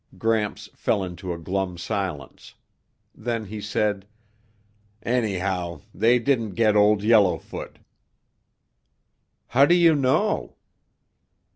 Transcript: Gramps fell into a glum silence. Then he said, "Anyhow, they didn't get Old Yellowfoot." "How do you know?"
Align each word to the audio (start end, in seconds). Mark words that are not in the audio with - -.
Gramps 0.17 0.67
fell 0.73 1.03
into 1.03 1.31
a 1.31 1.37
glum 1.37 1.77
silence. 1.77 2.55
Then 3.13 3.45
he 3.45 3.61
said, 3.61 4.07
"Anyhow, 5.03 5.81
they 5.93 6.17
didn't 6.17 6.55
get 6.55 6.75
Old 6.75 7.03
Yellowfoot." 7.03 7.77
"How 9.49 9.67
do 9.67 9.75
you 9.75 9.93
know?" 9.93 10.55